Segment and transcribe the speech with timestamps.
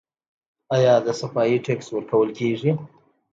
[0.75, 2.71] آیا د صفايي ټکس ورکول کیږي؟